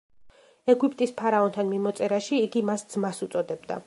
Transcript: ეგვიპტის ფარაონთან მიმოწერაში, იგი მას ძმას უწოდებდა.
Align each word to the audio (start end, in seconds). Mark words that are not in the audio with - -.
ეგვიპტის 0.73 1.11
ფარაონთან 1.19 1.69
მიმოწერაში, 1.73 2.39
იგი 2.47 2.65
მას 2.71 2.87
ძმას 2.95 3.23
უწოდებდა. 3.27 3.79